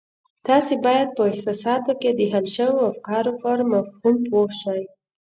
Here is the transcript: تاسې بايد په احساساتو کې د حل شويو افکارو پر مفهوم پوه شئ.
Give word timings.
تاسې 0.47 0.73
بايد 0.85 1.07
په 1.17 1.23
احساساتو 1.31 1.91
کې 2.01 2.09
د 2.13 2.21
حل 2.31 2.45
شويو 2.55 2.87
افکارو 2.91 3.31
پر 3.41 3.57
مفهوم 3.71 4.15
پوه 4.29 4.49
شئ. 4.61 4.81